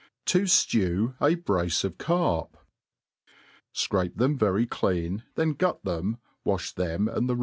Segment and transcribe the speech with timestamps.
[0.25, 2.57] ^ T^JIew a Brace of Carp.
[3.71, 7.39] SCRAP]^ them very clean^ then gut tbem» wafh them and "^>.